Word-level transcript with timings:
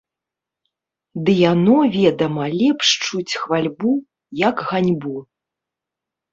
Ды 1.27 1.31
яно, 1.51 1.75
ведама, 1.97 2.43
лепш 2.59 2.87
чуць 3.09 3.37
хвальбу, 3.43 3.93
як 4.49 4.57
ганьбу. 4.73 5.17